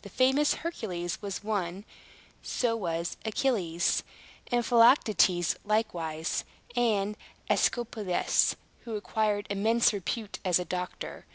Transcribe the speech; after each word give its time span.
The 0.00 0.08
famous 0.08 0.54
Hercules 0.54 1.20
was 1.20 1.44
one, 1.44 1.74
and 1.84 1.84
so 2.42 2.74
was 2.74 3.18
Achilles, 3.22 4.02
and 4.50 4.64
Philoctetes 4.64 5.56
likewise, 5.62 6.44
and 6.74 7.18
Aesculapius, 7.50 8.56
who 8.86 8.96
acquired 8.96 9.46
immense 9.50 9.92
repute 9.92 10.38
as 10.42 10.58
a 10.58 10.64
doctor. 10.64 11.26